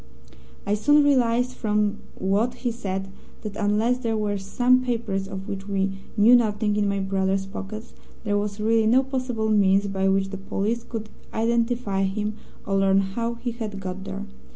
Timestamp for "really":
8.59-8.87